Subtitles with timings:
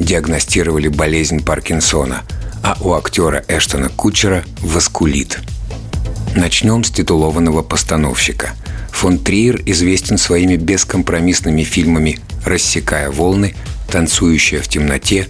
[0.00, 2.22] диагностировали болезнь Паркинсона,
[2.64, 5.38] а у актера Эштона Кучера– воскулит.
[6.34, 8.50] Начнем с титулованного постановщика.
[8.90, 13.54] Фон Триер известен своими бескомпромиссными фильмами «Рассекая волны»,
[13.90, 15.28] «Танцующая в темноте»,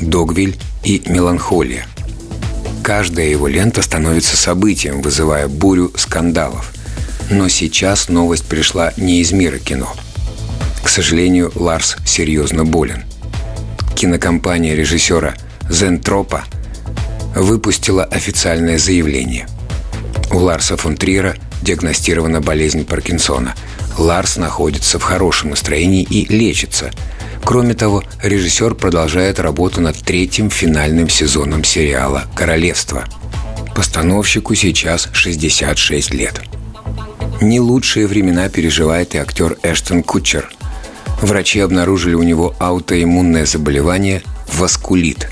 [0.00, 1.86] «Догвиль» и «Меланхолия».
[2.82, 6.72] Каждая его лента становится событием, вызывая бурю скандалов.
[7.30, 9.94] Но сейчас новость пришла не из мира кино.
[10.82, 13.04] К сожалению, Ларс серьезно болен.
[14.02, 15.36] Кинокомпания режиссера
[15.70, 16.42] Зентропа
[17.36, 19.46] выпустила официальное заявление.
[20.32, 23.54] У Ларса фон Триера диагностирована болезнь Паркинсона.
[23.96, 26.90] Ларс находится в хорошем настроении и лечится.
[27.44, 33.04] Кроме того, режиссер продолжает работу над третьим финальным сезоном сериала «Королевство».
[33.76, 36.42] Постановщику сейчас 66 лет.
[37.40, 40.50] Не лучшие времена переживает и актер Эштон Кутчер.
[41.22, 45.28] Врачи обнаружили у него аутоиммунное заболевание– васкулит.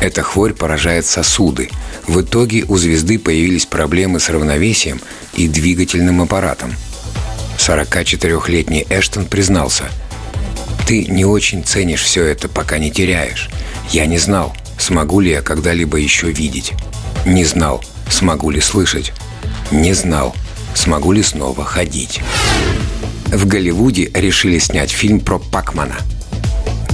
[0.00, 1.70] Эта хворь поражает сосуды.
[2.08, 5.00] В итоге у звезды появились проблемы с равновесием
[5.34, 6.74] и двигательным аппаратом.
[7.58, 9.84] 44-летний Эштон признался–
[10.86, 13.48] ты не очень ценишь все это, пока не теряешь.
[13.90, 16.74] Я не знал, смогу ли я когда-либо еще видеть.
[17.24, 19.12] Не знал, смогу ли слышать.
[19.70, 20.34] Не знал,
[20.74, 22.20] смогу ли снова ходить.
[23.34, 25.96] В Голливуде решили снять фильм про Пакмана.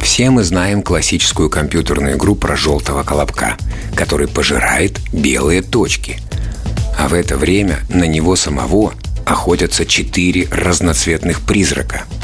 [0.02, 3.56] Все мы знаем классическую компьютерную игру про желтого колобка,
[3.94, 6.18] который пожирает белые точки.
[6.98, 12.04] А в это время на него самого охотятся четыре разноцветных призрака–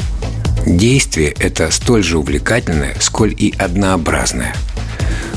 [0.67, 4.53] Действие это столь же увлекательное, сколь и однообразное.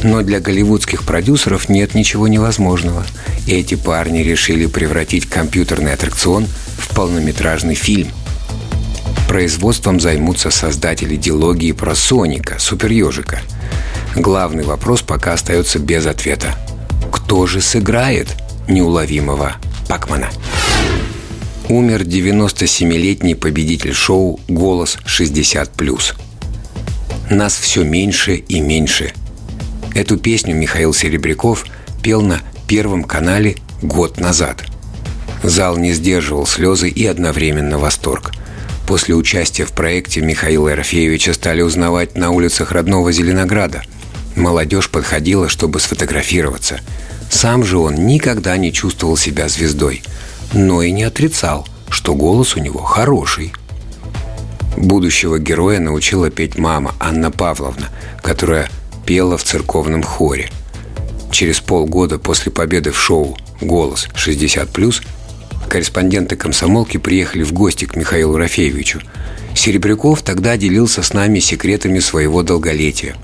[0.02, 3.06] Но для голливудских продюсеров нет ничего невозможного.
[3.46, 6.48] Эти парни решили превратить компьютерный аттракцион
[6.78, 8.08] в полнометражный фильм.
[9.30, 13.38] Производством займутся создатели дилогии про Соника, супережика.
[14.16, 16.56] Главный вопрос пока остается без ответа.
[17.12, 18.26] Кто же сыграет
[18.66, 19.54] неуловимого
[19.88, 20.30] Пакмана?
[21.68, 26.14] умер 97-летний победитель шоу «Голос 60+.»
[27.30, 29.12] Нас все меньше и меньше.
[29.94, 31.66] Эту песню Михаил Серебряков
[32.02, 34.64] пел на Первом канале год назад.
[35.44, 38.32] Зал не сдерживал слезы и одновременно восторг.
[38.90, 43.82] После участия в проекте Михаила Ерофеевича стали узнавать на улицах родного Зеленограда.
[44.36, 46.80] Молодежь подходила, чтобы сфотографироваться.
[47.30, 50.02] Сам же он никогда не чувствовал себя звездой–
[50.52, 53.52] но и не отрицал, что голос у него хороший.
[54.76, 57.88] Будущего героя научила петь мама Анна Павловна,
[58.22, 58.68] которая
[59.06, 60.50] пела в церковном хоре.
[61.30, 65.02] Через полгода после победы в шоу «Голос 60+,»
[65.70, 69.00] корреспонденты комсомолки приехали в гости к Михаилу Рафеевичу.
[69.54, 73.16] Серебряков тогда делился с нами секретами своего долголетия.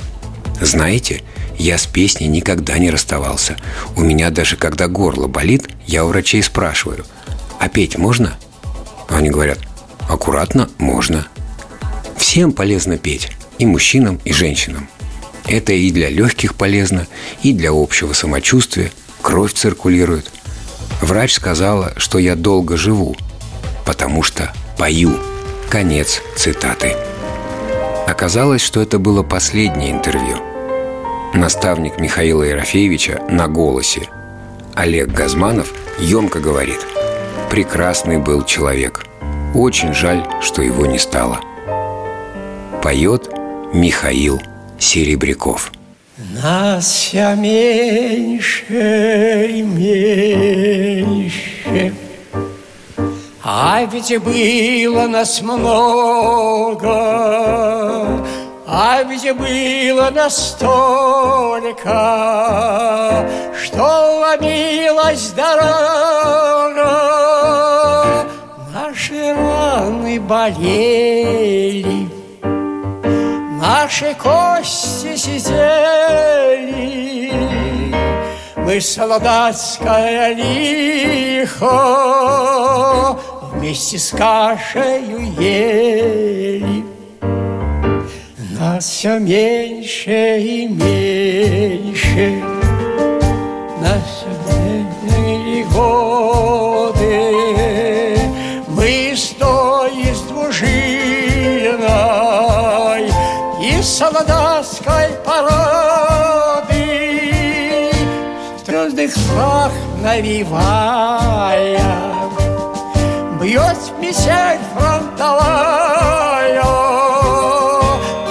[0.60, 1.22] «Знаете,
[1.58, 3.56] я с песней никогда не расставался.
[3.96, 7.04] У меня даже когда горло болит, я у врачей спрашиваю–
[7.58, 8.36] а петь можно?
[9.08, 9.58] Они говорят,
[10.08, 11.26] аккуратно можно.
[12.16, 14.88] Всем полезно петь, и мужчинам, и женщинам.
[15.46, 17.06] Это и для легких полезно,
[17.42, 18.90] и для общего самочувствия.
[19.22, 20.30] Кровь циркулирует.
[21.00, 23.16] Врач сказала, что я долго живу,
[23.84, 25.16] потому что пою.
[25.68, 26.94] Конец цитаты.
[28.06, 30.38] Оказалось, что это было последнее интервью.
[31.34, 34.08] Наставник Михаила Ерофеевича на голосе
[34.74, 36.80] Олег Газманов емко говорит–
[37.50, 39.06] прекрасный был человек.
[39.54, 41.40] Очень жаль, что его не стало.
[42.82, 43.30] Поет
[43.72, 44.40] Михаил
[44.78, 45.72] Серебряков.
[46.42, 48.74] Нас все меньше
[49.48, 51.36] и меньше.
[53.42, 56.88] А ведь было нас много
[58.66, 61.14] А ведь было настолько
[63.62, 65.86] Что ломилась дорога.
[68.74, 72.08] Наши раны болели,
[73.68, 75.52] Наши кости сидели,
[78.54, 81.66] Мы солдатское лихо
[83.52, 85.02] Вместе с кашей
[85.36, 86.84] ели.
[88.56, 92.40] нас все меньше и меньше
[93.80, 93.98] На
[104.16, 106.70] И солдатской породы.
[108.56, 109.72] В звездных снах
[110.02, 111.80] навивая
[113.40, 116.62] Бьет мишень фронтовая.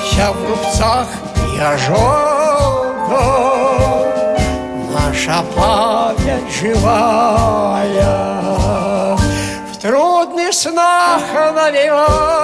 [0.02, 1.08] Вся в рубцах
[1.56, 2.06] и ожогах
[4.92, 8.06] Наша память живая.
[9.72, 11.22] В трудных снах
[11.54, 12.35] навевая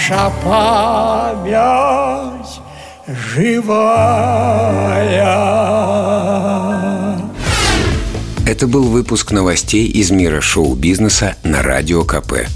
[0.00, 1.42] Наша память
[3.06, 3.66] живая.
[8.46, 12.46] Это был выпуск новостей из мира шоу-бизнеса на Радио КП.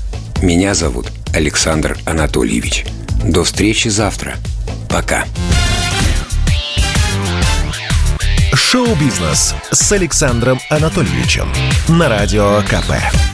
[0.40, 2.86] Меня зовут Александр Анатольевич.
[3.22, 4.36] До встречи завтра.
[4.88, 5.26] Пока.
[8.54, 11.48] Шоу-бизнес с Александром Анатольевичем
[11.88, 13.33] на Радио КП.